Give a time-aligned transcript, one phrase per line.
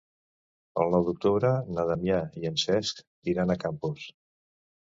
[0.83, 3.05] El nou d'octubre na Damià i en Cesc
[3.35, 4.09] iran a Campos.